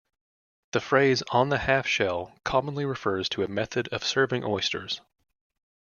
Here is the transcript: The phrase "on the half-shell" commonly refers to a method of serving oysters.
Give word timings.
The 0.71 0.79
phrase 0.81 1.21
"on 1.29 1.49
the 1.49 1.59
half-shell" 1.59 2.33
commonly 2.43 2.85
refers 2.85 3.29
to 3.29 3.43
a 3.43 3.47
method 3.47 3.87
of 3.89 4.03
serving 4.03 4.43
oysters. 4.43 4.99